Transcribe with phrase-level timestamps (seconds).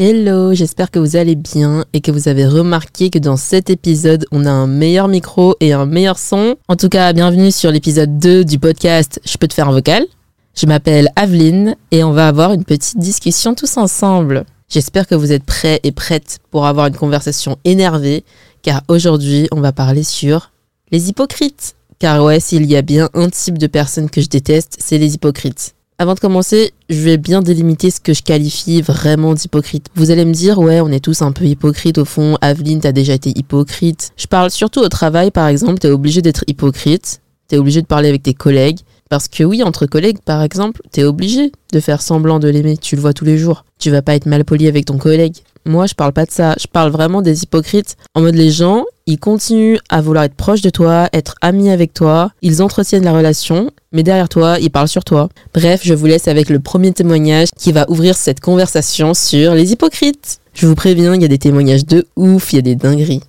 [0.00, 4.26] Hello, j'espère que vous allez bien et que vous avez remarqué que dans cet épisode,
[4.30, 6.54] on a un meilleur micro et un meilleur son.
[6.68, 10.06] En tout cas, bienvenue sur l'épisode 2 du podcast Je peux te faire un vocal.
[10.54, 14.44] Je m'appelle Aveline et on va avoir une petite discussion tous ensemble.
[14.68, 18.22] J'espère que vous êtes prêts et prêtes pour avoir une conversation énervée
[18.62, 20.52] car aujourd'hui, on va parler sur
[20.92, 21.74] les hypocrites.
[21.98, 25.14] Car ouais, s'il y a bien un type de personne que je déteste, c'est les
[25.16, 25.74] hypocrites.
[26.00, 29.88] Avant de commencer, je vais bien délimiter ce que je qualifie vraiment d'hypocrite.
[29.96, 32.38] Vous allez me dire, ouais, on est tous un peu hypocrites au fond.
[32.40, 34.12] Aveline, t'as déjà été hypocrite.
[34.16, 37.20] Je parle surtout au travail, par exemple, t'es obligé d'être hypocrite.
[37.48, 38.78] T'es obligé de parler avec tes collègues.
[39.10, 42.76] Parce que oui, entre collègues, par exemple, t'es obligé de faire semblant de l'aimer.
[42.76, 43.64] Tu le vois tous les jours.
[43.80, 45.38] Tu vas pas être mal poli avec ton collègue.
[45.66, 46.54] Moi, je parle pas de ça.
[46.60, 47.96] Je parle vraiment des hypocrites.
[48.14, 51.94] En mode, les gens, ils continuent à vouloir être proches de toi, être amis avec
[51.94, 52.30] toi.
[52.42, 55.28] Ils entretiennent la relation, mais derrière toi, ils parlent sur toi.
[55.54, 59.72] Bref, je vous laisse avec le premier témoignage qui va ouvrir cette conversation sur les
[59.72, 60.40] hypocrites.
[60.54, 63.22] Je vous préviens, il y a des témoignages de ouf, il y a des dingueries.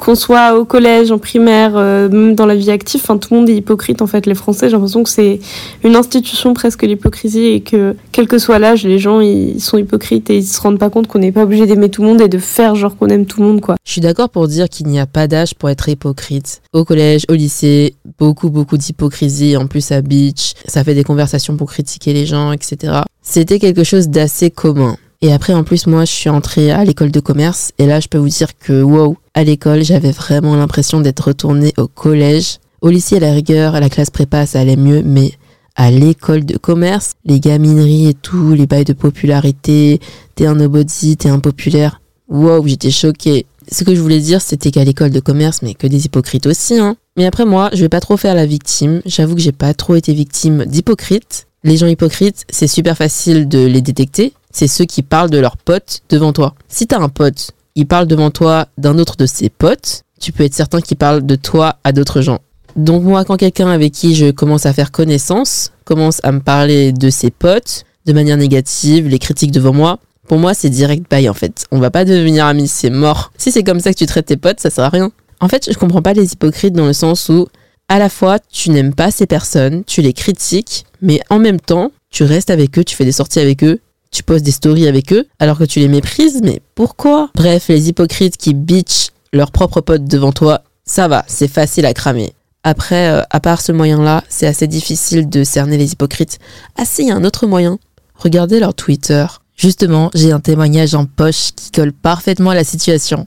[0.00, 3.40] Qu'on soit au collège, en primaire, euh, même dans la vie active, enfin tout le
[3.40, 4.24] monde est hypocrite en fait.
[4.24, 5.40] Les Français, j'ai l'impression que c'est
[5.84, 10.30] une institution presque l'hypocrisie et que quel que soit l'âge, les gens ils sont hypocrites
[10.30, 12.28] et ils se rendent pas compte qu'on n'est pas obligé d'aimer tout le monde et
[12.28, 13.76] de faire genre qu'on aime tout le monde quoi.
[13.84, 16.62] Je suis d'accord pour dire qu'il n'y a pas d'âge pour être hypocrite.
[16.72, 19.56] Au collège, au lycée, beaucoup, beaucoup d'hypocrisie.
[19.56, 23.00] En plus, à Beach, ça fait des conversations pour critiquer les gens, etc.
[23.22, 24.96] C'était quelque chose d'assez commun.
[25.22, 27.72] Et après, en plus, moi, je suis entrée à l'école de commerce.
[27.78, 31.74] Et là, je peux vous dire que, wow, à l'école, j'avais vraiment l'impression d'être retournée
[31.76, 32.58] au collège.
[32.80, 35.02] Au lycée, à la rigueur, à la classe prépa, ça allait mieux.
[35.04, 35.32] Mais
[35.76, 40.00] à l'école de commerce, les gamineries et tout, les bails de popularité,
[40.36, 42.00] t'es un nobody, t'es impopulaire.
[42.28, 43.44] Wow, j'étais choquée.
[43.70, 46.78] Ce que je voulais dire, c'était qu'à l'école de commerce, mais que des hypocrites aussi,
[46.78, 46.96] hein.
[47.16, 49.02] Mais après, moi, je vais pas trop faire la victime.
[49.04, 51.46] J'avoue que j'ai pas trop été victime d'hypocrites.
[51.62, 54.32] Les gens hypocrites, c'est super facile de les détecter.
[54.50, 56.54] C'est ceux qui parlent de leurs potes devant toi.
[56.68, 60.44] Si t'as un pote, il parle devant toi d'un autre de ses potes, tu peux
[60.44, 62.40] être certain qu'il parle de toi à d'autres gens.
[62.76, 66.92] Donc moi, quand quelqu'un avec qui je commence à faire connaissance commence à me parler
[66.92, 71.28] de ses potes de manière négative, les critiques devant moi, pour moi c'est direct bye
[71.28, 71.66] en fait.
[71.70, 73.32] On va pas devenir amis, c'est mort.
[73.36, 75.10] Si c'est comme ça que tu traites tes potes, ça sert à rien.
[75.40, 77.48] En fait, je comprends pas les hypocrites dans le sens où
[77.88, 81.90] à la fois tu n'aimes pas ces personnes, tu les critiques, mais en même temps,
[82.10, 83.80] tu restes avec eux, tu fais des sorties avec eux,
[84.10, 87.30] tu postes des stories avec eux, alors que tu les méprises, mais pourquoi?
[87.34, 91.94] Bref, les hypocrites qui bitchent leurs propres potes devant toi, ça va, c'est facile à
[91.94, 92.32] cramer.
[92.62, 96.38] Après, euh, à part ce moyen-là, c'est assez difficile de cerner les hypocrites.
[96.76, 97.78] Ah si, il y a un autre moyen.
[98.16, 99.24] Regardez leur Twitter.
[99.56, 103.26] Justement, j'ai un témoignage en poche qui colle parfaitement à la situation.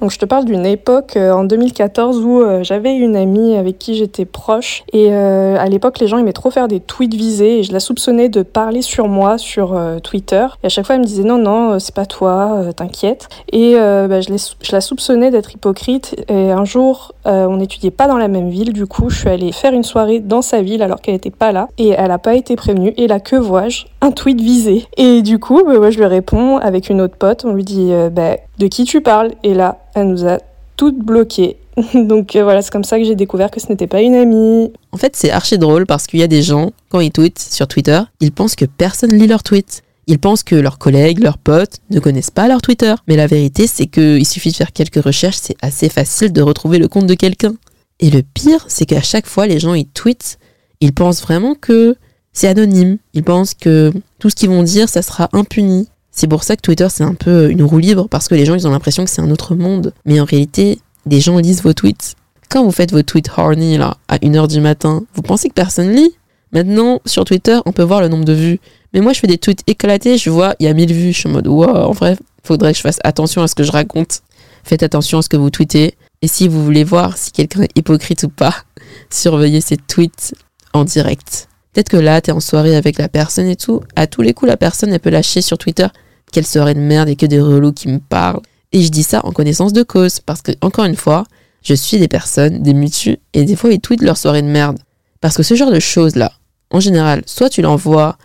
[0.00, 3.78] Donc je te parle d'une époque euh, en 2014 où euh, j'avais une amie avec
[3.78, 7.60] qui j'étais proche et euh, à l'époque les gens aimaient trop faire des tweets visés
[7.60, 10.46] et je la soupçonnais de parler sur moi sur Twitter.
[10.62, 13.28] Et à chaque fois elle me disait non non c'est pas toi t'inquiète.
[13.52, 14.32] Et bah, je,
[14.72, 18.72] la soupçonnais d'être hypocrite et un jour on n'étudiait pas dans la même ville.
[18.72, 21.52] Du coup je suis allée faire une soirée dans sa ville alors qu'elle était pas
[21.52, 22.92] là et elle a pas été prévenue.
[22.96, 23.86] Et là que vois-je?
[24.00, 24.86] Un tweet visé.
[24.96, 27.44] Et du coup bah, moi je lui réponds avec une autre pote.
[27.44, 30.38] On lui dit bah, de qui tu parles et là elle nous a
[30.76, 31.56] toutes bloquées
[31.94, 34.72] Donc euh, voilà, c'est comme ça que j'ai découvert que ce n'était pas une amie.
[34.92, 37.68] En fait, c'est archi drôle parce qu'il y a des gens, quand ils tweetent sur
[37.68, 39.82] Twitter, ils pensent que personne lit leurs tweets.
[40.06, 42.94] Ils pensent que leurs collègues, leurs potes ne connaissent pas leur Twitter.
[43.08, 46.78] Mais la vérité, c'est qu'il suffit de faire quelques recherches, c'est assez facile de retrouver
[46.78, 47.54] le compte de quelqu'un.
[47.98, 50.38] Et le pire, c'est qu'à chaque fois, les gens, ils tweetent,
[50.80, 51.96] ils pensent vraiment que
[52.32, 52.98] c'est anonyme.
[53.14, 55.88] Ils pensent que tout ce qu'ils vont dire, ça sera impuni.
[56.16, 58.54] C'est pour ça que Twitter, c'est un peu une roue libre, parce que les gens,
[58.54, 59.92] ils ont l'impression que c'est un autre monde.
[60.06, 62.14] Mais en réalité, des gens lisent vos tweets.
[62.48, 65.92] Quand vous faites vos tweets horny, là, à 1h du matin, vous pensez que personne
[65.92, 66.14] lit
[66.52, 68.60] Maintenant, sur Twitter, on peut voir le nombre de vues.
[68.94, 71.12] Mais moi, je fais des tweets éclatés, je vois, il y a 1000 vues.
[71.12, 73.62] Je suis en mode, wow, en vrai, faudrait que je fasse attention à ce que
[73.62, 74.22] je raconte.
[74.64, 75.96] Faites attention à ce que vous tweetez.
[76.22, 78.54] Et si vous voulez voir si quelqu'un est hypocrite ou pas,
[79.10, 80.34] surveillez ses tweets
[80.72, 81.48] en direct.
[81.74, 83.82] Peut-être que là, t'es en soirée avec la personne et tout.
[83.96, 85.88] À tous les coups, la personne, elle peut lâcher sur Twitter
[86.32, 88.40] quelle soirée de merde et que des relous qui me parlent.
[88.72, 91.24] Et je dis ça en connaissance de cause, parce que, encore une fois,
[91.62, 94.78] je suis des personnes, des mutus, et des fois ils tweetent leur soirée de merde.
[95.20, 96.32] Parce que ce genre de choses-là,
[96.70, 98.16] en général, soit tu l'envoies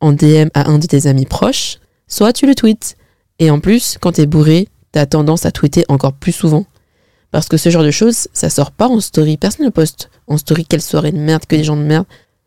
[0.00, 1.78] en DM à un de tes amis proches,
[2.08, 2.96] soit tu le tweets.
[3.38, 6.66] Et en plus, quand t'es bourré, t'as tendance à tweeter encore plus souvent.
[7.30, 9.36] Parce que ce genre de choses, ça sort pas en story.
[9.36, 12.06] Personne ne poste en story quelle soirée de merde, que des gens de merde.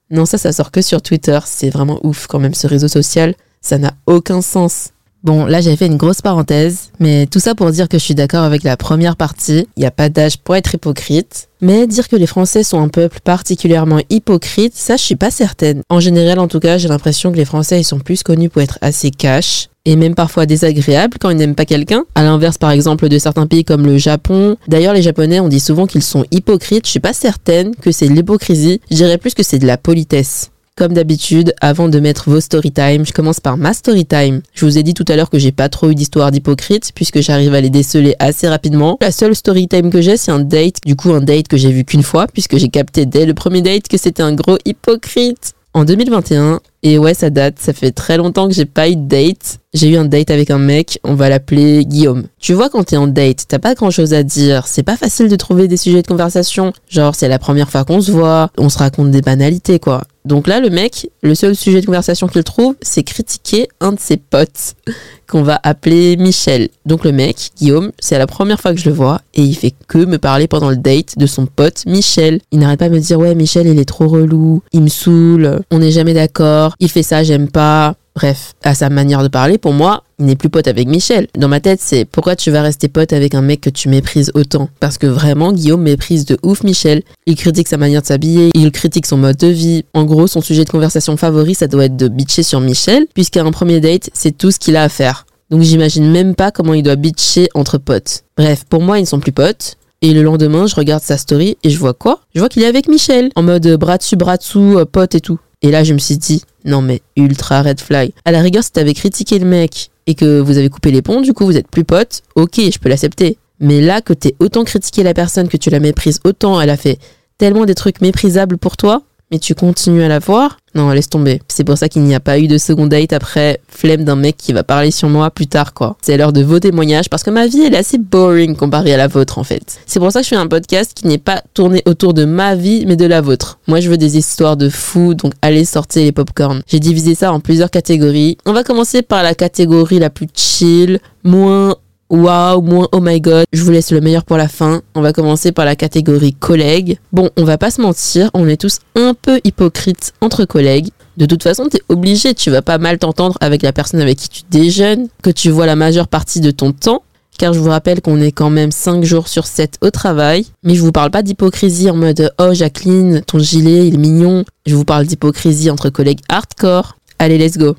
[0.09, 1.39] Non, ça, ça sort que sur Twitter.
[1.45, 3.33] C'est vraiment ouf quand même, ce réseau social.
[3.61, 4.89] Ça n'a aucun sens.
[5.23, 8.13] Bon, là j'ai fait une grosse parenthèse, mais tout ça pour dire que je suis
[8.13, 11.47] d'accord avec la première partie, il n'y a pas d'âge pour être hypocrite.
[11.61, 15.81] Mais dire que les Français sont un peuple particulièrement hypocrite, ça je suis pas certaine.
[15.89, 18.61] En général en tout cas, j'ai l'impression que les Français ils sont plus connus pour
[18.61, 22.03] être assez cash et même parfois désagréables quand ils n'aiment pas quelqu'un.
[22.15, 24.57] À l'inverse par exemple de certains pays comme le Japon.
[24.67, 28.09] D'ailleurs les Japonais on dit souvent qu'ils sont hypocrites, je suis pas certaine que c'est
[28.09, 30.49] de l'hypocrisie, je dirais plus que c'est de la politesse.
[30.75, 34.41] Comme d'habitude, avant de mettre vos story time, je commence par ma story time.
[34.55, 37.21] Je vous ai dit tout à l'heure que j'ai pas trop eu d'histoire d'hypocrite puisque
[37.21, 38.97] j'arrive à les déceler assez rapidement.
[38.99, 40.77] La seule story time que j'ai, c'est un date.
[40.83, 43.61] Du coup, un date que j'ai vu qu'une fois puisque j'ai capté dès le premier
[43.61, 45.53] date que c'était un gros hypocrite.
[45.75, 49.07] En 2021, et ouais, ça date, ça fait très longtemps que j'ai pas eu de
[49.07, 49.59] date.
[49.73, 52.25] J'ai eu un date avec un mec, on va l'appeler Guillaume.
[52.39, 55.29] Tu vois, quand t'es en date, t'as pas grand chose à dire, c'est pas facile
[55.29, 56.73] de trouver des sujets de conversation.
[56.89, 60.03] Genre, c'est la première fois qu'on se voit, on se raconte des banalités, quoi.
[60.25, 63.99] Donc là, le mec, le seul sujet de conversation qu'il trouve, c'est critiquer un de
[63.99, 64.75] ses potes,
[65.27, 66.69] qu'on va appeler Michel.
[66.85, 69.73] Donc le mec, Guillaume, c'est la première fois que je le vois, et il fait
[69.87, 72.39] que me parler pendant le date de son pote Michel.
[72.51, 75.61] Il n'arrête pas de me dire, ouais, Michel, il est trop relou, il me saoule,
[75.71, 77.95] on n'est jamais d'accord, il fait ça, j'aime pas.
[78.15, 81.27] Bref, à sa manière de parler, pour moi, il n'est plus pote avec Michel.
[81.35, 84.31] Dans ma tête, c'est pourquoi tu vas rester pote avec un mec que tu méprises
[84.35, 84.69] autant?
[84.79, 87.01] Parce que vraiment, Guillaume méprise de ouf Michel.
[87.25, 89.83] Il critique sa manière de s'habiller, il critique son mode de vie.
[89.95, 93.41] En gros, son sujet de conversation favori, ça doit être de bitcher sur Michel, puisqu'à
[93.41, 95.25] un premier date, c'est tout ce qu'il a à faire.
[95.49, 98.23] Donc j'imagine même pas comment il doit bitcher entre potes.
[98.37, 99.77] Bref, pour moi, ils ne sont plus potes.
[100.03, 102.19] Et le lendemain, je regarde sa story et je vois quoi?
[102.35, 105.21] Je vois qu'il est avec Michel, en mode bras dessus, bras dessous, euh, pote et
[105.21, 105.39] tout.
[105.63, 108.11] Et là, je me suis dit, non mais ultra red flag.
[108.25, 111.21] À la rigueur, si t'avais critiqué le mec et que vous avez coupé les ponts,
[111.21, 113.37] du coup vous êtes plus potes, ok, je peux l'accepter.
[113.59, 116.77] Mais là, que t'aies autant critiqué la personne, que tu la méprises autant, elle a
[116.77, 116.99] fait
[117.37, 121.41] tellement des trucs méprisables pour toi, mais tu continues à la voir Non, laisse tomber.
[121.47, 124.37] C'est pour ça qu'il n'y a pas eu de second date après flemme d'un mec
[124.37, 125.97] qui va parler sur moi plus tard, quoi.
[126.01, 128.97] C'est l'heure de vos témoignages parce que ma vie, elle est assez boring comparée à
[128.97, 129.79] la vôtre, en fait.
[129.85, 132.55] C'est pour ça que je fais un podcast qui n'est pas tourné autour de ma
[132.55, 133.59] vie, mais de la vôtre.
[133.67, 136.61] Moi, je veux des histoires de fous, donc allez sortir les popcorn.
[136.67, 138.37] J'ai divisé ça en plusieurs catégories.
[138.45, 141.75] On va commencer par la catégorie la plus chill, moins
[142.13, 144.83] Waouh, oh my god, je vous laisse le meilleur pour la fin.
[144.93, 146.99] On va commencer par la catégorie collègues.
[147.11, 150.89] Bon, on va pas se mentir, on est tous un peu hypocrites entre collègues.
[151.17, 154.29] De toute façon, t'es obligé, tu vas pas mal t'entendre avec la personne avec qui
[154.29, 157.01] tu déjeunes, que tu vois la majeure partie de ton temps.
[157.39, 160.45] Car je vous rappelle qu'on est quand même 5 jours sur 7 au travail.
[160.61, 164.45] Mais je vous parle pas d'hypocrisie en mode Oh Jacqueline, ton gilet il est mignon.
[164.67, 166.95] Je vous parle d'hypocrisie entre collègues hardcore.
[167.17, 167.75] Allez, let's go.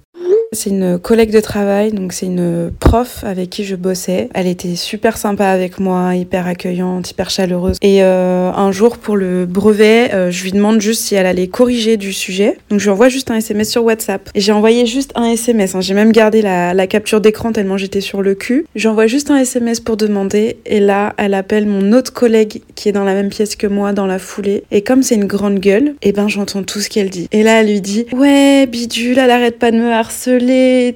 [0.55, 4.29] C'est une collègue de travail, donc c'est une prof avec qui je bossais.
[4.35, 7.77] Elle était super sympa avec moi, hyper accueillante, hyper chaleureuse.
[7.83, 11.49] Et euh, un jour pour le brevet, euh, je lui demande juste si elle allait
[11.49, 12.57] corriger du sujet.
[12.71, 14.31] Donc je lui envoie juste un SMS sur WhatsApp.
[14.35, 15.75] Et j'ai envoyé juste un SMS.
[15.75, 15.81] Hein.
[15.81, 18.67] J'ai même gardé la, capture d'écran tellement j'étais sur le cul.
[18.77, 20.59] J'envoie juste un SMS pour demander.
[20.67, 23.93] Et là, elle appelle mon autre collègue qui est dans la même pièce que moi
[23.93, 24.65] dans la foulée.
[24.71, 27.29] Et comme c'est une grande gueule, et eh ben j'entends tout ce qu'elle dit.
[27.33, 30.44] Et là, elle lui dit Ouais, bidule, elle arrête pas de me harceler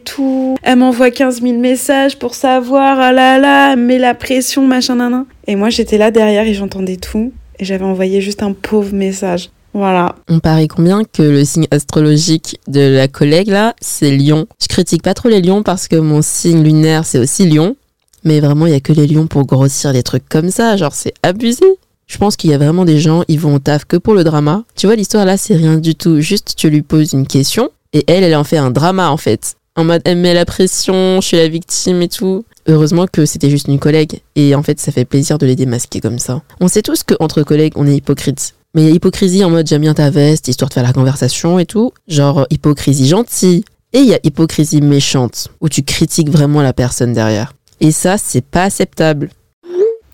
[0.04, 0.56] tout.
[0.62, 4.96] Elle m'envoie 15 000 messages pour savoir, ah là là, elle met la pression, machin,
[4.96, 7.32] nan, Et moi, j'étais là derrière et j'entendais tout.
[7.58, 9.50] Et j'avais envoyé juste un pauvre message.
[9.74, 10.16] Voilà.
[10.28, 14.46] On parie combien que le signe astrologique de la collègue là, c'est Lion?
[14.60, 17.76] Je critique pas trop les lions parce que mon signe lunaire c'est aussi Lion.
[18.24, 20.76] Mais vraiment, il y a que les lions pour grossir des trucs comme ça.
[20.76, 21.64] Genre, c'est abusé.
[22.06, 24.24] Je pense qu'il y a vraiment des gens, ils vont au taf que pour le
[24.24, 24.64] drama.
[24.74, 26.20] Tu vois, l'histoire là, c'est rien du tout.
[26.20, 29.54] Juste, tu lui poses une question et elle, elle en fait un drama en fait.
[29.76, 32.44] En mode, elle met la pression, je suis la victime et tout.
[32.66, 34.20] Heureusement que c'était juste une collègue.
[34.34, 36.42] Et en fait, ça fait plaisir de les démasquer comme ça.
[36.60, 38.54] On sait tous qu'entre collègues, on est hypocrite.
[38.74, 40.92] Mais il y a hypocrisie en mode j'aime bien ta veste, histoire de faire la
[40.92, 41.92] conversation et tout.
[42.08, 43.64] Genre hypocrisie gentille.
[43.92, 47.54] Et il y a hypocrisie méchante, où tu critiques vraiment la personne derrière.
[47.80, 49.30] Et ça, c'est pas acceptable.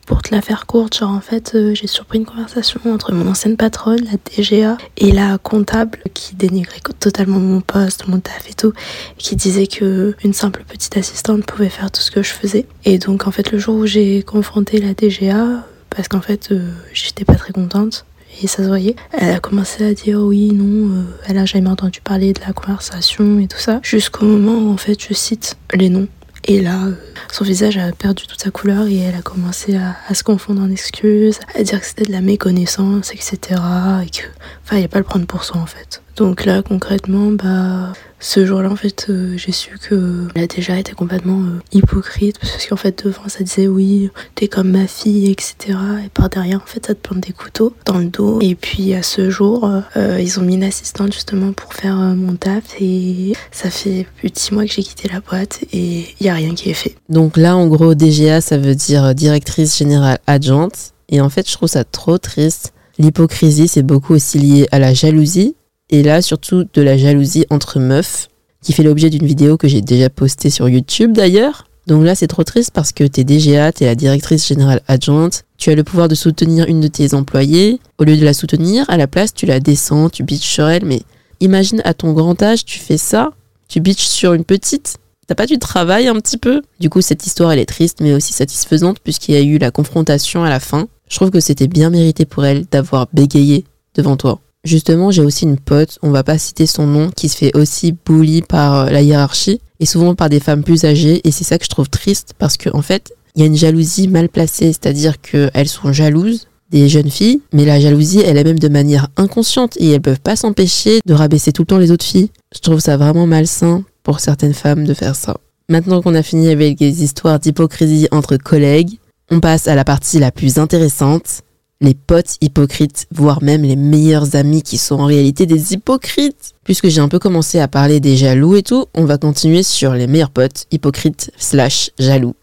[0.07, 3.27] Pour te la faire courte, genre en fait, euh, j'ai surpris une conversation entre mon
[3.27, 8.55] ancienne patronne, la DGA, et la comptable qui dénigrait totalement mon poste, mon taf et
[8.55, 8.75] tout,
[9.17, 12.67] qui disait que une simple petite assistante pouvait faire tout ce que je faisais.
[12.85, 16.71] Et donc en fait, le jour où j'ai confronté la DGA, parce qu'en fait, euh,
[16.93, 18.05] j'étais pas très contente,
[18.43, 18.97] et ça se voyait.
[19.13, 22.53] Elle a commencé à dire oui, non, euh, elle a jamais entendu parler de la
[22.53, 26.09] conversation et tout ça, jusqu'au moment où en fait je cite les noms
[26.47, 26.93] et là, euh,
[27.33, 30.71] son visage a perdu toute sa couleur et elle a commencé à, se confondre en
[30.71, 33.61] excuses, à dire que c'était de la méconnaissance, etc.
[34.05, 34.27] Et que,
[34.63, 36.04] enfin, il n'y a pas le prendre pour soi en fait.
[36.17, 40.93] Donc là, concrètement, bah, ce jour-là, en fait, euh, j'ai su que a déjà été
[40.93, 45.77] complètement euh, hypocrite parce qu'en fait, devant, ça disait oui, t'es comme ma fille, etc.
[46.05, 48.39] Et par derrière, en fait, ça te plante des couteaux dans le dos.
[48.41, 52.37] Et puis à ce jour, euh, ils ont mis une assistante justement pour faire mon
[52.37, 56.27] taf et ça fait plus de six mois que j'ai quitté la boîte et il
[56.27, 56.95] y a rien qui est fait.
[57.09, 60.93] Donc là, en gros, DGA, ça veut dire directrice générale adjointe.
[61.09, 62.73] Et en fait, je trouve ça trop triste.
[62.99, 65.57] L'hypocrisie, c'est beaucoup aussi lié à la jalousie
[65.95, 68.29] et là surtout de la jalousie entre meufs,
[68.63, 71.67] qui fait l'objet d'une vidéo que j'ai déjà postée sur YouTube d'ailleurs.
[71.87, 75.71] Donc là c'est trop triste parce que t'es DGA, t'es la directrice générale adjointe, tu
[75.71, 78.97] as le pouvoir de soutenir une de tes employées, au lieu de la soutenir, à
[78.97, 81.03] la place tu la descends, tu bitches sur elle, mais
[81.41, 83.33] imagine à ton grand âge tu fais ça,
[83.69, 84.97] tu bitches sur une petite,
[85.27, 86.61] T'as pas du travail un petit peu?
[86.81, 89.71] Du coup, cette histoire, elle est triste, mais aussi satisfaisante, puisqu'il y a eu la
[89.71, 90.87] confrontation à la fin.
[91.09, 94.41] Je trouve que c'était bien mérité pour elle d'avoir bégayé devant toi.
[94.65, 97.95] Justement, j'ai aussi une pote, on va pas citer son nom, qui se fait aussi
[98.07, 101.21] bully par euh, la hiérarchie et souvent par des femmes plus âgées.
[101.25, 103.57] Et c'est ça que je trouve triste parce qu'en en fait, il y a une
[103.57, 108.45] jalousie mal placée, c'est-à-dire qu'elles sont jalouses des jeunes filles, mais la jalousie, elle est
[108.45, 111.91] même de manière inconsciente et elles peuvent pas s'empêcher de rabaisser tout le temps les
[111.91, 112.31] autres filles.
[112.55, 115.37] Je trouve ça vraiment malsain pour certaines femmes de faire ça.
[115.69, 118.99] Maintenant qu'on a fini avec les histoires d'hypocrisie entre collègues,
[119.31, 121.41] on passe à la partie la plus intéressante,
[121.85, 126.55] les potes hypocrites, voire même les meilleurs amis qui sont en réalité des hypocrites.
[126.65, 129.93] Puisque j'ai un peu commencé à parler des jaloux et tout, on va continuer sur
[129.93, 132.35] les meilleurs potes hypocrites slash jaloux.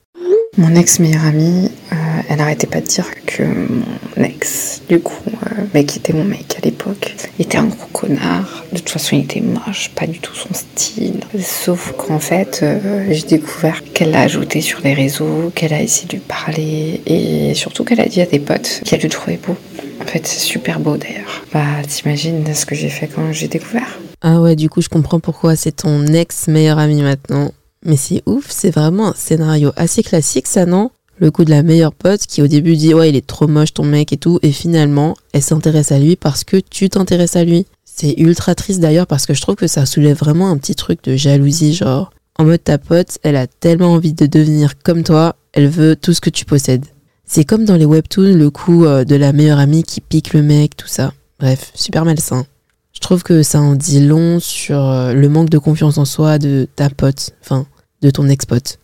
[0.58, 1.96] Mon ex-meilleure amie, euh,
[2.27, 6.25] elle n'arrêtait pas de dire que mon ex, du coup, euh, mec qui était mon
[6.25, 8.65] mec à l'époque, était un gros connard.
[8.74, 11.22] De toute façon, il était moche, pas du tout son style.
[11.39, 16.08] Sauf qu'en fait, euh, j'ai découvert qu'elle l'a ajouté sur les réseaux, qu'elle a essayé
[16.08, 19.55] de lui parler et surtout qu'elle a dit à des potes qu'elle le trouvait beau.
[20.01, 21.46] En fait, c'est super beau d'ailleurs.
[21.53, 24.00] Bah, t'imagines ce que j'ai fait quand j'ai découvert?
[24.22, 27.53] Ah ouais, du coup, je comprends pourquoi c'est ton ex-meilleur ami maintenant.
[27.85, 30.91] Mais c'est ouf, c'est vraiment un scénario assez classique, ça, non?
[31.17, 33.73] Le coup de la meilleure pote qui au début dit ouais, il est trop moche
[33.73, 37.43] ton mec et tout, et finalement, elle s'intéresse à lui parce que tu t'intéresses à
[37.43, 37.67] lui.
[37.85, 41.03] C'est ultra triste d'ailleurs parce que je trouve que ça soulève vraiment un petit truc
[41.03, 45.35] de jalousie, genre en mode ta pote, elle a tellement envie de devenir comme toi,
[45.53, 46.85] elle veut tout ce que tu possèdes.
[47.25, 50.41] C'est comme dans les webtoons, le coup euh, de la meilleure amie qui pique le
[50.41, 51.13] mec, tout ça.
[51.39, 52.45] Bref, super malsain.
[52.93, 56.39] Je trouve que ça en dit long sur euh, le manque de confiance en soi
[56.39, 57.65] de ta pote, enfin,
[58.01, 58.79] de ton ex-pote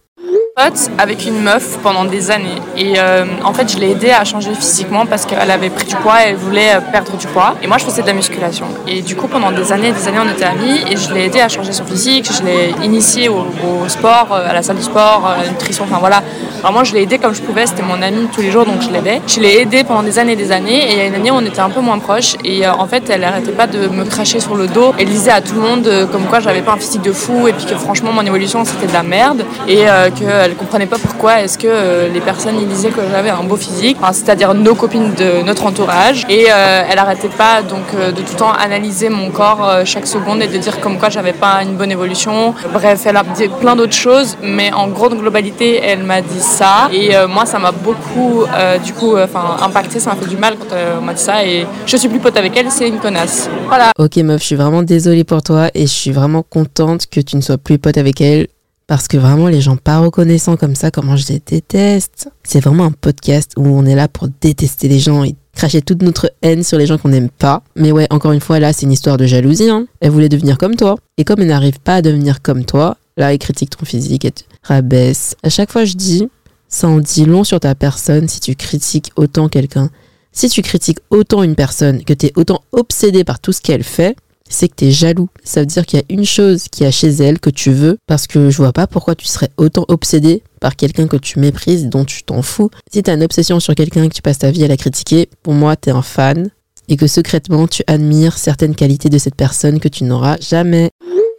[0.57, 2.59] pote avec une meuf pendant des années.
[2.75, 5.95] Et euh, en fait, je l'ai aidée à changer physiquement parce qu'elle avait pris du
[5.97, 7.55] poids et elle voulait euh, perdre du poids.
[7.61, 8.65] Et moi, je faisais de la musculation.
[8.87, 11.41] Et du coup, pendant des années des années, on était amis et je l'ai aidée
[11.41, 12.27] à changer son physique.
[12.35, 15.83] Je l'ai initiée au, au, sport, euh, à la salle du sport, à la nutrition.
[15.83, 16.23] Enfin voilà.
[16.61, 17.65] Vraiment, je l'ai aidée comme je pouvais.
[17.65, 19.21] C'était mon amie tous les jours, donc je l'aidais.
[19.27, 20.89] Je l'ai aidée pendant des années et des années.
[20.89, 22.35] Et il y a une année, on était un peu moins proches.
[22.43, 24.93] Et euh, en fait, elle arrêtait pas de me cracher sur le dos.
[24.97, 27.47] Elle disait à tout le monde euh, comme quoi j'avais pas un physique de fou
[27.47, 29.45] et puis que franchement, mon évolution, c'était de la merde.
[29.67, 33.43] Et euh, qu'elle comprenait pas pourquoi est-ce que les personnes ils disaient que j'avais un
[33.43, 36.25] beau physique, c'est-à-dire nos copines de notre entourage.
[36.29, 40.47] Et elle arrêtait pas donc de tout le temps analyser mon corps chaque seconde et
[40.47, 42.53] de dire comme quoi j'avais pas une bonne évolution.
[42.73, 46.89] Bref, elle a dit plein d'autres choses, mais en grande globalité, elle m'a dit ça.
[46.91, 48.45] Et moi, ça m'a beaucoup
[48.83, 51.45] du coup, enfin impacté, ça m'a fait du mal quand on m'a dit ça.
[51.45, 53.49] Et je suis plus pote avec elle, c'est une connasse.
[53.67, 53.91] Voilà.
[53.99, 57.35] Ok meuf, je suis vraiment désolée pour toi et je suis vraiment contente que tu
[57.35, 58.47] ne sois plus pote avec elle.
[58.87, 62.29] Parce que vraiment, les gens pas reconnaissants comme ça, comment je les déteste.
[62.43, 66.01] C'est vraiment un podcast où on est là pour détester les gens et cracher toute
[66.01, 67.63] notre haine sur les gens qu'on n'aime pas.
[67.75, 69.69] Mais ouais, encore une fois, là, c'est une histoire de jalousie.
[69.69, 69.87] Hein.
[69.99, 70.95] Elle voulait devenir comme toi.
[71.17, 74.31] Et comme elle n'arrive pas à devenir comme toi, là, elle critique ton physique, elle
[74.31, 75.35] te rabaisse.
[75.43, 76.29] À chaque fois, je dis,
[76.69, 79.89] Ça en dit long sur ta personne si tu critiques autant quelqu'un.
[80.31, 83.83] Si tu critiques autant une personne, que tu es autant obsédé par tout ce qu'elle
[83.83, 84.15] fait,
[84.49, 85.29] c'est que tu es jaloux.
[85.43, 87.97] Ça veut dire qu'il y a une chose qui a chez elle que tu veux,
[88.05, 91.87] parce que je vois pas pourquoi tu serais autant obsédé par quelqu'un que tu méprises,
[91.87, 92.69] dont tu t'en fous.
[92.91, 94.77] Si tu as une obsession sur quelqu'un et que tu passes ta vie à la
[94.77, 96.49] critiquer, pour moi, tu es un fan,
[96.89, 100.91] et que secrètement, tu admires certaines qualités de cette personne que tu n'auras jamais.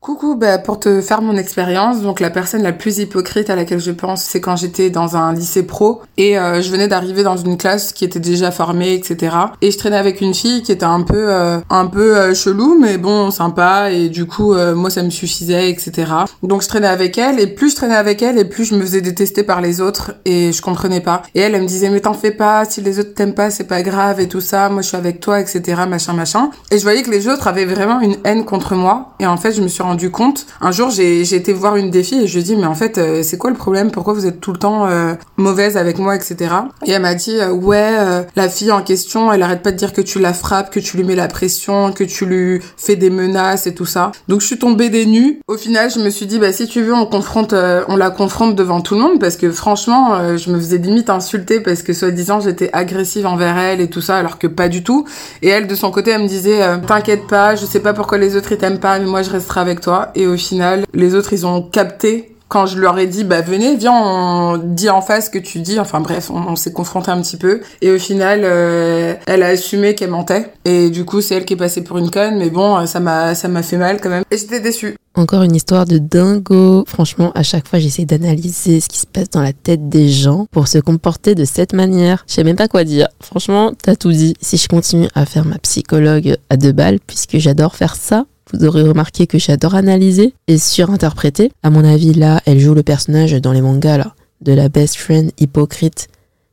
[0.08, 3.78] Coucou, bah, pour te faire mon expérience, donc la personne la plus hypocrite à laquelle
[3.78, 7.36] je pense, c'est quand j'étais dans un lycée pro et euh, je venais d'arriver dans
[7.36, 9.36] une classe qui était déjà formée, etc.
[9.60, 12.78] Et je traînais avec une fille qui était un peu, euh, un peu euh, chelou,
[12.80, 16.10] mais bon, sympa et du coup, moi ça me suffisait, etc.
[16.42, 18.80] Donc je traînais avec elle et plus je traînais avec elle et plus je me
[18.80, 21.20] faisais détester par les autres et je comprenais pas.
[21.34, 23.68] Et elle, elle me disait mais t'en fais pas, si les autres t'aiment pas, c'est
[23.68, 24.70] pas grave et tout ça.
[24.70, 25.82] Moi je suis avec toi, etc.
[25.86, 26.48] Machin, machin.
[26.70, 29.52] Et je voyais que les autres avaient vraiment une haine contre moi et en fait
[29.52, 30.46] je me suis rendu compte.
[30.60, 32.74] Un jour, j'ai été voir une des filles et je lui ai dit, mais en
[32.74, 33.90] fait, euh, c'est quoi le problème?
[33.90, 36.54] Pourquoi vous êtes tout le temps euh, mauvaise avec moi, etc.
[36.86, 39.92] Et elle m'a dit, euh, ouais, la fille en question, elle arrête pas de dire
[39.92, 43.10] que tu la frappes, que tu lui mets la pression, que tu lui fais des
[43.10, 44.12] menaces et tout ça.
[44.28, 45.40] Donc je suis tombée des nues.
[45.48, 47.54] Au final, je me suis dit, bah si tu veux, on confronte,
[47.88, 51.60] on la confronte devant tout le monde parce que franchement, je me faisais limite insulter
[51.60, 55.04] parce que soi-disant j'étais agressive envers elle et tout ça, alors que pas du tout.
[55.42, 58.36] Et elle, de son côté, elle me disait, t'inquiète pas, je sais pas pourquoi les
[58.36, 59.87] autres ils t'aiment pas, mais moi je resterai avec toi.
[60.14, 63.76] Et au final, les autres, ils ont capté quand je leur ai dit bah venez
[63.76, 67.20] viens on dit en face ce que tu dis enfin bref on, s'est confronté un
[67.20, 71.34] petit peu et au final euh, elle a assumé qu'elle mentait et du coup c'est
[71.34, 74.24] elle qui est passée pour une conne mais bon ça m'a fait mal quand même
[74.30, 76.84] et j'étais déçue encore une histoire de dingo.
[76.86, 80.46] Franchement, à chaque fois, j'essaie d'analyser ce qui se passe dans la tête des gens
[80.52, 82.24] pour se comporter de cette manière.
[82.28, 83.08] Je sais même pas quoi dire.
[83.20, 84.34] Franchement, t'as tout dit.
[84.40, 88.64] Si je continue à faire ma psychologue à deux balles, puisque j'adore faire ça, vous
[88.64, 91.52] aurez remarqué que j'adore analyser et surinterpréter.
[91.62, 94.96] À mon avis, là, elle joue le personnage dans les mangas, là, de la best
[94.96, 96.08] friend hypocrite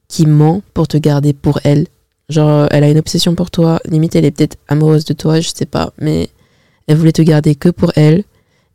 [0.07, 1.87] qui ment pour te garder pour elle.
[2.29, 5.49] Genre, elle a une obsession pour toi, limite elle est peut-être amoureuse de toi, je
[5.53, 6.29] sais pas, mais
[6.87, 8.23] elle voulait te garder que pour elle.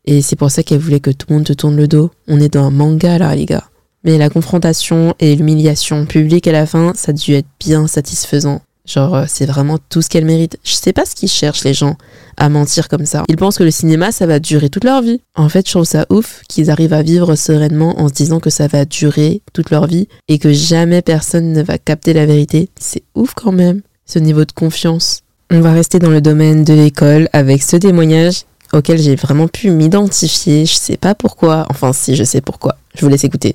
[0.05, 2.11] Et c'est pour ça qu'elle voulait que tout le monde te tourne le dos.
[2.27, 3.65] On est dans un manga là, les gars.
[4.03, 8.63] Mais la confrontation et l'humiliation publique à la fin, ça a dû être bien satisfaisant.
[8.91, 10.59] Genre, euh, c'est vraiment tout ce qu'elle mérite.
[10.65, 11.97] Je sais pas ce qu'ils cherchent, les gens,
[12.37, 13.23] à mentir comme ça.
[13.29, 15.21] Ils pensent que le cinéma, ça va durer toute leur vie.
[15.37, 18.51] En fait, je trouve ça ouf qu'ils arrivent à vivre sereinement en se disant que
[18.51, 22.69] ça va durer toute leur vie et que jamais personne ne va capter la vérité.
[22.81, 25.21] C'est ouf quand même, ce niveau de confiance.
[25.51, 29.71] On va rester dans le domaine de l'école avec ce témoignage auquel j'ai vraiment pu
[29.71, 30.67] m'identifier.
[30.67, 31.67] Je sais pas pourquoi.
[31.71, 32.77] Enfin, si, je sais pourquoi.
[32.97, 33.55] Je vous laisse écouter.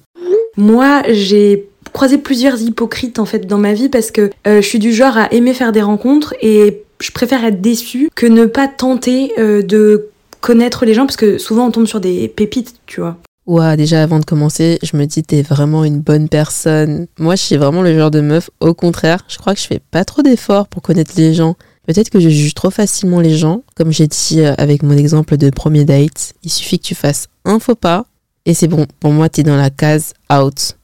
[0.58, 4.79] Moi, j'ai croisé plusieurs hypocrites en fait dans ma vie parce que euh, je suis
[4.79, 8.67] du genre à aimer faire des rencontres et je préfère être déçue que ne pas
[8.67, 10.10] tenter euh, de
[10.41, 13.17] connaître les gens parce que souvent on tombe sur des pépites, tu vois.
[13.47, 17.08] Ouah, déjà avant de commencer, je me dis t'es vraiment une bonne personne.
[17.17, 18.49] Moi, je suis vraiment le genre de meuf.
[18.60, 21.55] Au contraire, je crois que je fais pas trop d'efforts pour connaître les gens.
[21.88, 23.62] Peut-être que je juge trop facilement les gens.
[23.75, 27.27] Comme j'ai dit euh, avec mon exemple de premier date, il suffit que tu fasses
[27.45, 28.05] un faux pas
[28.45, 28.86] et c'est bon.
[28.99, 30.75] Pour moi, t'es dans la case out.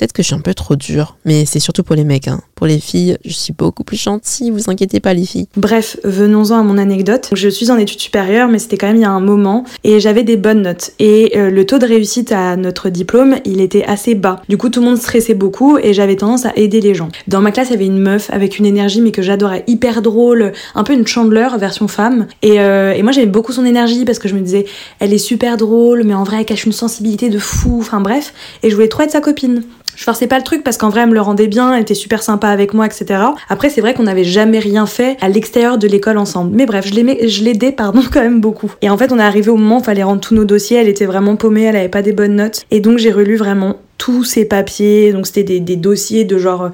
[0.00, 2.26] Peut-être que je suis un peu trop dure, mais c'est surtout pour les mecs.
[2.26, 2.40] Hein.
[2.60, 5.46] Pour les filles, je suis beaucoup plus gentille, vous inquiétez pas les filles.
[5.56, 7.30] Bref, venons-en à mon anecdote.
[7.32, 9.98] Je suis en études supérieures, mais c'était quand même il y a un moment, et
[9.98, 10.90] j'avais des bonnes notes.
[10.98, 14.42] Et euh, le taux de réussite à notre diplôme, il était assez bas.
[14.50, 17.08] Du coup, tout le monde stressait beaucoup, et j'avais tendance à aider les gens.
[17.28, 20.02] Dans ma classe, il y avait une meuf avec une énergie, mais que j'adorais, hyper
[20.02, 22.26] drôle, un peu une Chandler version femme.
[22.42, 24.66] Et, euh, et moi, j'aimais beaucoup son énergie, parce que je me disais,
[24.98, 28.34] elle est super drôle, mais en vrai, elle cache une sensibilité de fou, enfin bref.
[28.62, 29.62] Et je voulais trop être sa copine.
[30.00, 31.94] Je forçais pas le truc parce qu'en vrai, elle me le rendait bien, elle était
[31.94, 33.20] super sympa avec moi, etc.
[33.48, 36.50] Après, c'est vrai qu'on n'avait jamais rien fait à l'extérieur de l'école ensemble.
[36.54, 38.72] Mais bref, je l'aidais, pardon, quand même beaucoup.
[38.82, 40.78] Et en fait, on est arrivé au moment où il fallait rendre tous nos dossiers.
[40.78, 42.64] Elle était vraiment paumée, elle avait pas des bonnes notes.
[42.70, 45.12] Et donc, j'ai relu vraiment tous ses papiers.
[45.12, 46.70] Donc, c'était des, des dossiers de genre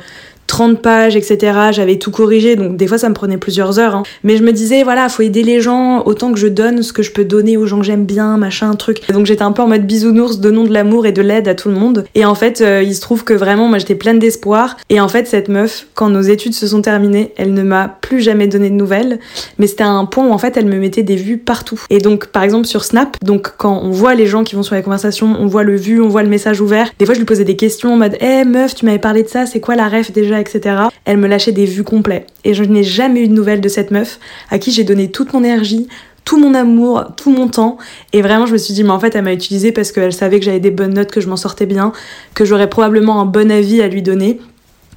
[0.47, 1.59] 30 pages, etc.
[1.73, 3.97] J'avais tout corrigé, donc des fois ça me prenait plusieurs heures.
[3.97, 4.03] Hein.
[4.23, 7.03] Mais je me disais, voilà, faut aider les gens autant que je donne ce que
[7.03, 9.01] je peux donner aux gens que j'aime bien, machin, truc.
[9.13, 11.69] donc j'étais un peu en mode bisounours, donnons de l'amour et de l'aide à tout
[11.69, 12.05] le monde.
[12.15, 14.77] Et en fait, euh, il se trouve que vraiment, moi j'étais pleine d'espoir.
[14.91, 18.21] Et en fait, cette meuf, quand nos études se sont terminées, elle ne m'a plus
[18.21, 19.19] jamais donné de nouvelles.
[19.59, 21.81] Mais c'était un point où en fait, elle me mettait des vues partout.
[21.91, 24.75] Et donc, par exemple, sur Snap, donc quand on voit les gens qui vont sur
[24.75, 26.91] les conversations, on voit le vu, on voit le message ouvert.
[26.99, 29.29] Des fois, je lui posais des questions en mode, hé meuf, tu m'avais parlé de
[29.29, 30.36] ça, c'est quoi la ref déjà?
[30.41, 30.77] Etc.
[31.05, 32.27] Elle me lâchait des vues complets.
[32.45, 34.19] Et je n'ai jamais eu de nouvelles de cette meuf
[34.51, 35.89] à qui j'ai donné toute mon énergie,
[36.25, 37.79] tout mon amour, tout mon temps.
[38.13, 40.39] Et vraiment, je me suis dit, mais en fait, elle m'a utilisé parce qu'elle savait
[40.39, 41.93] que j'avais des bonnes notes, que je m'en sortais bien,
[42.35, 44.39] que j'aurais probablement un bon avis à lui donner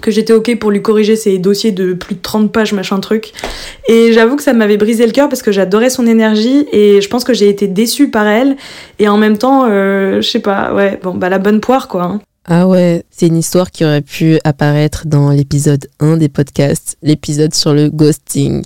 [0.01, 3.31] que j'étais ok pour lui corriger ses dossiers de plus de 30 pages, machin truc.
[3.87, 7.09] Et j'avoue que ça m'avait brisé le cœur parce que j'adorais son énergie et je
[7.09, 8.55] pense que j'ai été déçue par elle.
[8.97, 12.03] Et en même temps, euh, je sais pas, ouais, bon, bah la bonne poire quoi.
[12.03, 12.21] Hein.
[12.45, 17.53] Ah ouais, c'est une histoire qui aurait pu apparaître dans l'épisode 1 des podcasts, l'épisode
[17.53, 18.63] sur le ghosting.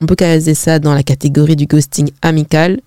[0.00, 2.80] On peut caser ça dans la catégorie du ghosting amical,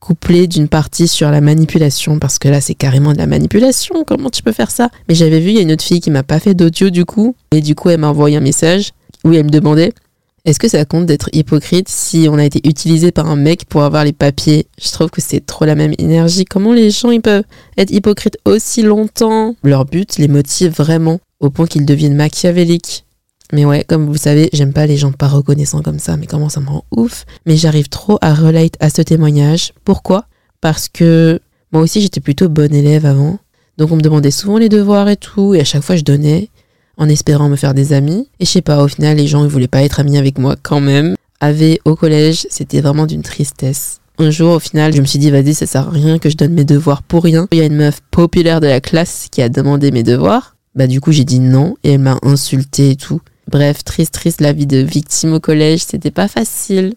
[0.00, 4.30] couplé d'une partie sur la manipulation, parce que là c'est carrément de la manipulation, comment
[4.30, 4.90] tu peux faire ça?
[5.08, 7.04] Mais j'avais vu, il y a une autre fille qui m'a pas fait d'audio du
[7.04, 8.90] coup, et du coup elle m'a envoyé un message
[9.24, 9.92] où elle me demandait
[10.44, 13.84] est-ce que ça compte d'être hypocrite si on a été utilisé par un mec pour
[13.84, 14.66] avoir les papiers?
[14.80, 16.44] Je trouve que c'est trop la même énergie.
[16.44, 17.44] Comment les gens ils peuvent
[17.78, 19.54] être hypocrites aussi longtemps?
[19.62, 23.04] Leur but les motive vraiment, au point qu'ils deviennent machiavéliques.
[23.52, 26.48] Mais ouais, comme vous savez, j'aime pas les gens pas reconnaissants comme ça, mais comment
[26.48, 27.24] ça me rend ouf.
[27.46, 29.74] Mais j'arrive trop à relate à ce témoignage.
[29.84, 30.24] Pourquoi?
[30.60, 31.38] Parce que
[31.70, 33.38] moi aussi j'étais plutôt bonne élève avant.
[33.78, 36.50] Donc on me demandait souvent les devoirs et tout, et à chaque fois je donnais,
[37.02, 38.28] en espérant me faire des amis.
[38.38, 40.54] Et je sais pas, au final les gens ils voulaient pas être amis avec moi
[40.62, 41.16] quand même.
[41.40, 43.98] Avait au collège, c'était vraiment d'une tristesse.
[44.18, 46.36] Un jour, au final, je me suis dit, vas-y, ça sert à rien que je
[46.36, 47.48] donne mes devoirs pour rien.
[47.50, 50.54] Il y a une meuf populaire de la classe qui a demandé mes devoirs.
[50.76, 53.20] Bah, du coup, j'ai dit non et elle m'a insulté et tout.
[53.50, 56.94] Bref, triste, triste, la vie de victime au collège, c'était pas facile.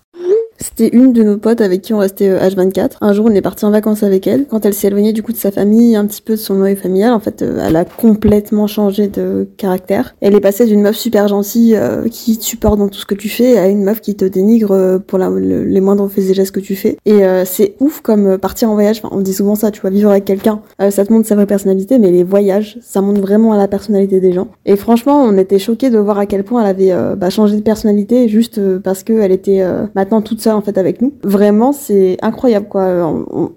[0.58, 2.98] C'était une de nos potes avec qui on restait H24.
[3.02, 4.46] Un jour, on est parti en vacances avec elle.
[4.48, 6.76] Quand elle s'est éloignée du coup de sa famille, un petit peu de son noyau
[6.76, 10.15] familial, en fait, euh, elle a complètement changé de caractère.
[10.22, 13.15] Elle est passée d'une meuf super gentille euh, qui te supporte dans tout ce que
[13.15, 16.54] tu fais à une meuf qui te dénigre euh, pour les moindres faits et gestes
[16.54, 16.98] que tu fais.
[17.06, 19.02] Et euh, c'est ouf comme euh, partir en voyage.
[19.04, 21.36] Enfin, on dit souvent ça, tu vois, vivre avec quelqu'un, euh, ça te montre sa
[21.36, 24.48] vraie personnalité, mais les voyages, ça montre vraiment à la personnalité des gens.
[24.65, 27.56] Et franchement, on était choqués de voir à quel point elle avait euh, bah, changé
[27.56, 31.13] de personnalité juste euh, parce qu'elle était euh, maintenant toute en fait avec nous.
[31.23, 33.05] Vraiment, c'est incroyable quoi.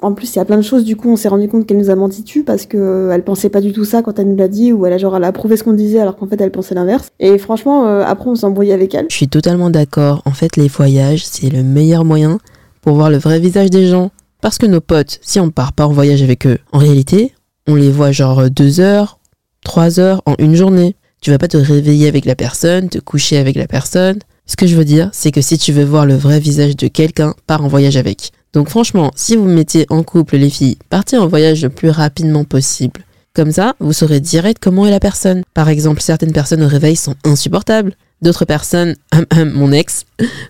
[0.01, 0.85] En plus, il y a plein de choses.
[0.85, 3.25] Du coup, on s'est rendu compte qu'elle nous a menti dessus parce que euh, elle
[3.25, 5.25] pensait pas du tout ça quand elle nous l'a dit ou elle a genre elle
[5.25, 7.09] a approuvé ce qu'on disait alors qu'en fait elle pensait l'inverse.
[7.21, 9.07] Et franchement, euh, après on s'est embrouillé avec elle.
[9.09, 10.23] Je suis totalement d'accord.
[10.25, 12.39] En fait, les voyages, c'est le meilleur moyen
[12.81, 14.11] pour voir le vrai visage des gens.
[14.41, 17.33] Parce que nos potes, si on part pas en voyage avec eux, en réalité,
[17.67, 19.19] on les voit genre deux heures,
[19.65, 20.95] trois heures en une journée.
[21.21, 24.19] Tu vas pas te réveiller avec la personne, te coucher avec la personne.
[24.47, 26.89] Ce que je veux dire, c'est que si tu veux voir le vrai visage de
[26.89, 28.33] quelqu'un, pars en voyage avec.
[28.53, 32.45] Donc franchement, si vous mettez en couple les filles, partez en voyage le plus rapidement
[32.45, 33.03] possible.
[33.35, 35.43] Comme ça, vous saurez direct comment est la personne.
[35.55, 37.95] Par exemple, certaines personnes au réveil sont insupportables.
[38.21, 40.05] D'autres personnes, hum, hum, mon ex,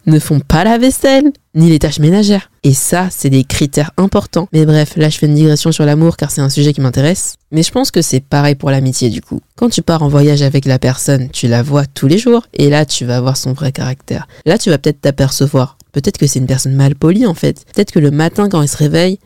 [0.07, 2.51] ne font pas la vaisselle, ni les tâches ménagères.
[2.63, 4.49] Et ça, c'est des critères importants.
[4.53, 7.35] Mais bref, là, je fais une digression sur l'amour car c'est un sujet qui m'intéresse.
[7.53, 9.41] Mais je pense que c'est pareil pour l'amitié du coup.
[9.57, 12.71] Quand tu pars en voyage avec la personne, tu la vois tous les jours et
[12.71, 14.29] là, tu vas voir son vrai caractère.
[14.47, 15.77] Là, tu vas peut-être t'apercevoir.
[15.93, 17.65] Peut-être que c'est une personne mal polie en fait.
[17.75, 19.19] Peut-être que le matin, quand elle se réveille,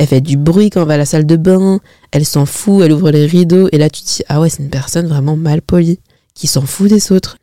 [0.00, 1.78] elle fait du bruit quand elle va à la salle de bain,
[2.10, 4.62] elle s'en fout, elle ouvre les rideaux, et là tu te dis, ah ouais, c'est
[4.62, 5.98] une personne vraiment mal polie,
[6.34, 7.36] qui s'en fout des autres.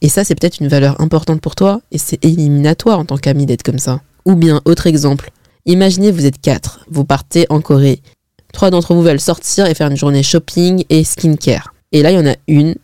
[0.00, 3.46] Et ça, c'est peut-être une valeur importante pour toi, et c'est éliminatoire en tant qu'ami
[3.46, 4.00] d'être comme ça.
[4.24, 5.30] Ou bien, autre exemple,
[5.66, 8.00] imaginez vous êtes quatre, vous partez en Corée.
[8.52, 11.72] Trois d'entre vous veulent sortir et faire une journée shopping et skincare.
[11.92, 12.74] Et là, il y en a une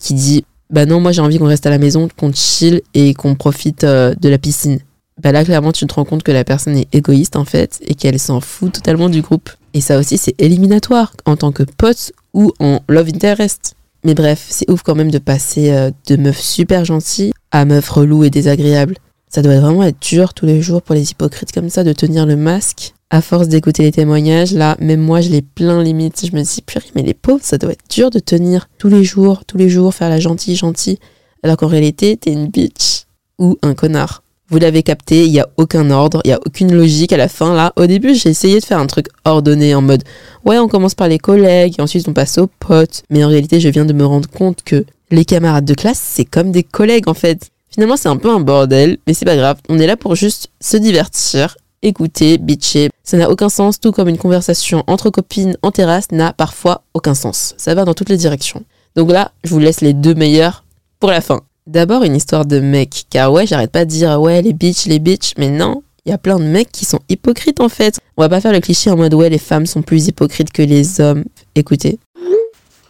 [0.00, 3.14] qui dit, bah non, moi j'ai envie qu'on reste à la maison, qu'on chill et
[3.14, 4.80] qu'on profite euh, de la piscine
[5.20, 7.94] bah là clairement tu te rends compte que la personne est égoïste en fait et
[7.94, 9.50] qu'elle s'en fout totalement du groupe.
[9.74, 13.74] Et ça aussi c'est éliminatoire en tant que pote ou en love interest.
[14.04, 17.88] Mais bref, c'est ouf quand même de passer euh, de meuf super gentille à meuf
[17.88, 18.96] relou et désagréable.
[19.28, 22.26] Ça doit vraiment être dur tous les jours pour les hypocrites comme ça de tenir
[22.26, 22.94] le masque.
[23.10, 26.26] À force d'écouter les témoignages, là, même moi, je les plains limite.
[26.26, 29.04] Je me dis, purée, mais les pauvres, ça doit être dur de tenir tous les
[29.04, 30.98] jours, tous les jours, faire la gentille, gentille.
[31.42, 33.04] Alors qu'en réalité, t'es une bitch
[33.38, 34.22] ou un connard.
[34.50, 37.28] Vous l'avez capté, il n'y a aucun ordre, il n'y a aucune logique à la
[37.28, 37.54] fin.
[37.54, 40.02] Là, au début, j'ai essayé de faire un truc ordonné en mode
[40.44, 43.02] ouais, on commence par les collègues et ensuite on passe aux potes.
[43.10, 46.24] Mais en réalité, je viens de me rendre compte que les camarades de classe, c'est
[46.24, 47.50] comme des collègues en fait.
[47.68, 49.58] Finalement, c'est un peu un bordel, mais c'est pas grave.
[49.68, 52.90] On est là pour juste se divertir, écouter, bitcher.
[53.04, 57.14] Ça n'a aucun sens, tout comme une conversation entre copines en terrasse n'a parfois aucun
[57.14, 57.54] sens.
[57.56, 58.64] Ça va dans toutes les directions.
[58.96, 60.64] Donc là, je vous laisse les deux meilleurs
[60.98, 61.40] pour la fin.
[61.70, 63.04] D'abord, une histoire de mec.
[63.10, 66.12] Car ouais, j'arrête pas de dire ouais, les bitches, les bitches, mais non, il y
[66.12, 68.00] a plein de mecs qui sont hypocrites en fait.
[68.16, 70.62] On va pas faire le cliché en mode ouais, les femmes sont plus hypocrites que
[70.62, 71.22] les hommes.
[71.54, 72.00] Écoutez.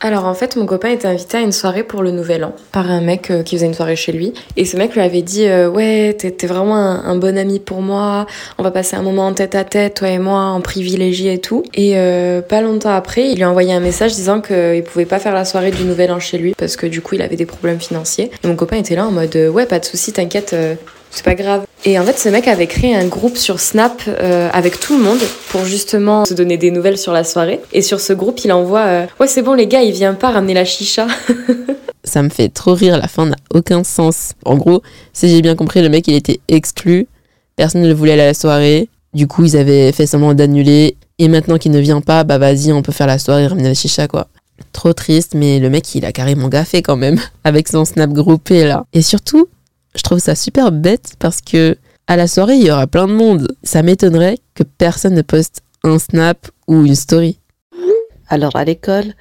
[0.03, 2.91] Alors en fait, mon copain était invité à une soirée pour le Nouvel An par
[2.91, 4.33] un mec euh, qui faisait une soirée chez lui.
[4.57, 8.27] Et ce mec lui avait dit euh, ouais, t'es vraiment un, bon ami pour moi.
[8.57, 11.39] On va passer un moment en tête à tête, toi et moi, en privilégié et
[11.39, 11.65] tout.
[11.75, 15.19] Et euh, pas longtemps après, il lui a envoyé un message disant qu'il pouvait pas
[15.19, 17.47] faire la soirée du Nouvel An chez lui parce que du coup, il avait des
[17.47, 18.31] problèmes financiers.
[18.43, 20.57] Et mon copain était là en mode ouais, pas de souci, t'inquiète.
[21.11, 21.65] C'est pas grave.
[21.85, 25.03] Et en fait, ce mec avait créé un groupe sur Snap euh, avec tout le
[25.03, 27.61] monde pour justement se donner des nouvelles sur la soirée.
[27.73, 30.31] Et sur ce groupe, il envoie euh, Ouais, c'est bon, les gars, il vient pas
[30.31, 31.07] ramener la chicha.
[32.05, 34.33] Ça me fait trop rire, la fin n'a aucun sens.
[34.45, 37.07] En gros, si j'ai bien compris, le mec il était exclu,
[37.57, 41.29] personne ne voulait aller à la soirée, du coup ils avaient fait semblant d'annuler, et
[41.29, 43.75] maintenant qu'il ne vient pas, bah vas-y, on peut faire la soirée et ramener la
[43.75, 44.29] chicha quoi.
[44.73, 48.65] Trop triste, mais le mec, il a carrément gaffé quand même, avec son snap groupé
[48.65, 48.87] là.
[48.95, 49.49] Et surtout,
[49.95, 51.77] je trouve ça super bête parce que
[52.07, 53.57] à la soirée, il y aura plein de monde.
[53.63, 57.39] Ça m'étonnerait que personne ne poste un snap ou une story.
[58.29, 59.15] Alors à l'école,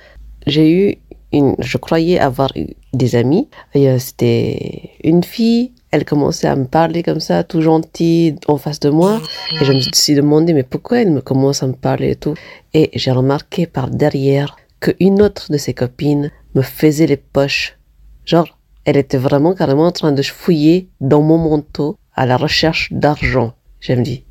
[0.47, 0.97] j'ai eu
[1.31, 3.47] une, je croyais avoir eu des amis.
[3.75, 5.73] Euh, C'était une fille.
[5.91, 9.19] Elle commençait à me parler comme ça, tout gentille, en face de moi.
[9.59, 12.35] Et je me suis demandé, mais pourquoi elle me commence à me parler et tout?
[12.75, 17.77] Et j'ai remarqué par derrière qu'une autre de ses copines me faisait les poches.
[18.25, 22.91] Genre, elle était vraiment carrément en train de fouiller dans mon manteau à la recherche
[22.91, 23.53] d'argent.
[23.79, 24.23] Je me dis,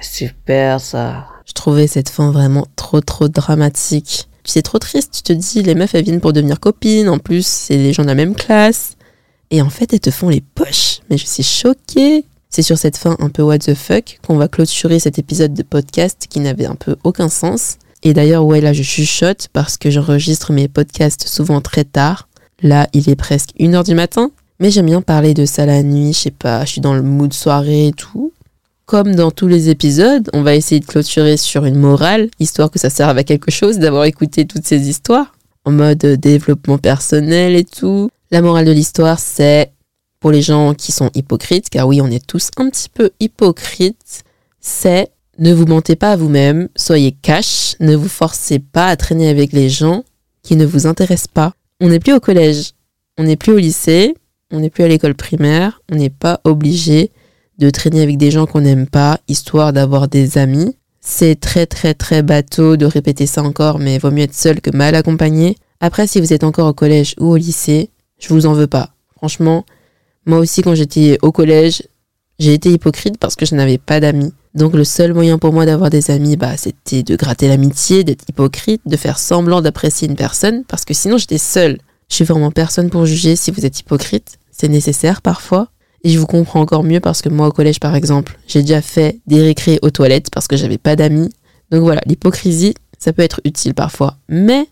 [0.00, 1.26] super ça.
[1.46, 4.28] Je trouvais cette fin vraiment trop trop dramatique.
[4.44, 7.46] C'est trop triste, tu te dis, les meufs elles viennent pour devenir copines, en plus
[7.46, 8.96] c'est les gens de la même classe.
[9.50, 11.00] Et en fait elles te font les poches.
[11.10, 12.26] Mais je suis choquée.
[12.50, 15.62] C'est sur cette fin un peu what the fuck qu'on va clôturer cet épisode de
[15.64, 17.78] podcast qui n'avait un peu aucun sens.
[18.04, 22.28] Et d'ailleurs, ouais, là je chuchote parce que j'enregistre mes podcasts souvent très tard.
[22.64, 24.32] Là, il est presque 1h du matin.
[24.58, 27.02] Mais j'aime bien parler de ça la nuit, je sais pas, je suis dans le
[27.02, 28.32] mood soirée et tout.
[28.86, 32.78] Comme dans tous les épisodes, on va essayer de clôturer sur une morale, histoire que
[32.78, 37.64] ça serve à quelque chose d'avoir écouté toutes ces histoires, en mode développement personnel et
[37.64, 38.08] tout.
[38.30, 39.72] La morale de l'histoire, c'est
[40.20, 44.22] pour les gens qui sont hypocrites, car oui, on est tous un petit peu hypocrites,
[44.60, 49.28] c'est ne vous mentez pas à vous-même, soyez cash, ne vous forcez pas à traîner
[49.28, 50.04] avec les gens
[50.42, 51.54] qui ne vous intéressent pas.
[51.80, 52.72] On n'est plus au collège,
[53.18, 54.14] on n'est plus au lycée,
[54.52, 57.10] on n'est plus à l'école primaire, on n'est pas obligé
[57.58, 60.76] de traîner avec des gens qu'on n'aime pas, histoire d'avoir des amis.
[61.00, 64.70] C'est très très très bateau de répéter ça encore, mais vaut mieux être seul que
[64.70, 65.56] mal accompagné.
[65.80, 68.90] Après, si vous êtes encore au collège ou au lycée, je vous en veux pas.
[69.16, 69.64] Franchement,
[70.26, 71.82] moi aussi quand j'étais au collège,
[72.38, 74.32] j'ai été hypocrite parce que je n'avais pas d'amis.
[74.54, 78.24] Donc le seul moyen pour moi d'avoir des amis, bah, c'était de gratter l'amitié, d'être
[78.28, 81.78] hypocrite, de faire semblant d'apprécier une personne, parce que sinon j'étais seule.
[82.08, 84.38] Je suis vraiment personne pour juger si vous êtes hypocrite.
[84.52, 85.68] C'est nécessaire parfois.
[86.04, 88.82] Et je vous comprends encore mieux parce que moi au collège par exemple, j'ai déjà
[88.82, 91.30] fait des récrés aux toilettes parce que j'avais pas d'amis.
[91.70, 94.18] Donc voilà, l'hypocrisie, ça peut être utile parfois.
[94.28, 94.68] Mais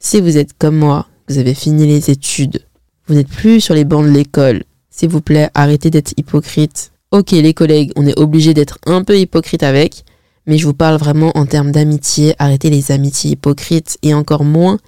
[0.00, 2.66] si vous êtes comme moi, vous avez fini les études,
[3.06, 6.91] vous n'êtes plus sur les bancs de l'école, s'il vous plaît, arrêtez d'être hypocrite.
[7.12, 10.04] Ok, les collègues, on est obligé d'être un peu hypocrite avec,
[10.46, 12.34] mais je vous parle vraiment en termes d'amitié.
[12.38, 14.78] Arrêtez les amitiés hypocrites et encore moins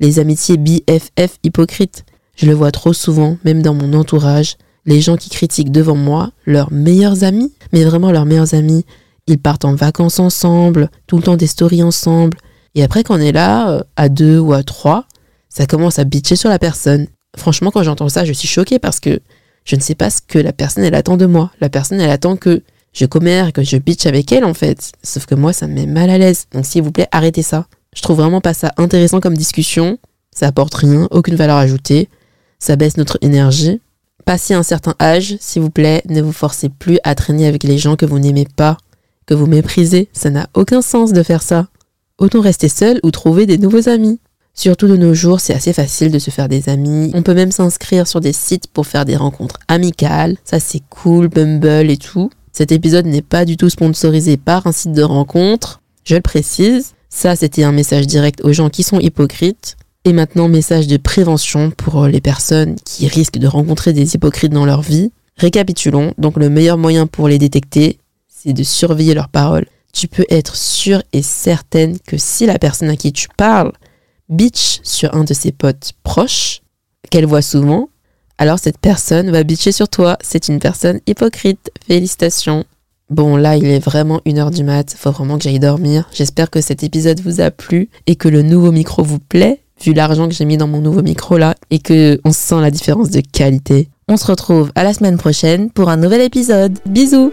[0.00, 2.06] les amitiés BFF hypocrites.
[2.36, 6.30] Je le vois trop souvent, même dans mon entourage les gens qui critiquent devant moi
[6.46, 8.86] leurs meilleurs amis, mais vraiment leurs meilleurs amis.
[9.26, 12.38] Ils partent en vacances ensemble, tout le temps des stories ensemble.
[12.74, 15.04] Et après, quand on est là, euh, à deux ou à trois,
[15.50, 17.08] ça commence à bitcher sur la personne.
[17.36, 19.20] Franchement, quand j'entends ça, je suis choquée parce que
[19.64, 21.50] je ne sais pas ce que la personne, elle attend de moi.
[21.60, 24.92] La personne, elle attend que je commère, que je bitch avec elle, en fait.
[25.02, 26.46] Sauf que moi, ça me met mal à l'aise.
[26.52, 27.66] Donc, s'il vous plaît, arrêtez ça.
[27.94, 29.98] Je trouve vraiment pas ça intéressant comme discussion.
[30.34, 32.08] Ça apporte rien, aucune valeur ajoutée.
[32.58, 33.80] Ça baisse notre énergie.
[34.24, 37.78] Passez un certain âge, s'il vous plaît, ne vous forcez plus à traîner avec les
[37.78, 38.78] gens que vous n'aimez pas,
[39.26, 40.08] que vous méprisez.
[40.12, 41.68] Ça n'a aucun sens de faire ça.
[42.18, 44.18] Autant rester seul ou trouver des nouveaux amis.
[44.56, 47.10] Surtout de nos jours, c'est assez facile de se faire des amis.
[47.12, 50.36] On peut même s'inscrire sur des sites pour faire des rencontres amicales.
[50.44, 52.30] Ça, c'est cool, Bumble et tout.
[52.52, 55.82] Cet épisode n'est pas du tout sponsorisé par un site de rencontre.
[56.04, 56.94] Je le précise.
[57.08, 59.76] Ça, c'était un message direct aux gens qui sont hypocrites.
[60.04, 64.66] Et maintenant, message de prévention pour les personnes qui risquent de rencontrer des hypocrites dans
[64.66, 65.10] leur vie.
[65.36, 69.66] Récapitulons, donc le meilleur moyen pour les détecter, c'est de surveiller leurs paroles.
[69.92, 73.72] Tu peux être sûre et certaine que si la personne à qui tu parles
[74.28, 76.62] bitch sur un de ses potes proches,
[77.10, 77.88] qu'elle voit souvent,
[78.38, 80.18] alors cette personne va bitcher sur toi.
[80.20, 81.70] C'est une personne hypocrite.
[81.86, 82.64] Félicitations.
[83.10, 84.94] Bon, là, il est vraiment une heure du mat.
[84.98, 86.08] Faut vraiment que j'aille dormir.
[86.12, 89.92] J'espère que cet épisode vous a plu et que le nouveau micro vous plaît vu
[89.92, 93.10] l'argent que j'ai mis dans mon nouveau micro là et que on sent la différence
[93.10, 93.88] de qualité.
[94.08, 96.78] On se retrouve à la semaine prochaine pour un nouvel épisode.
[96.86, 97.32] Bisous.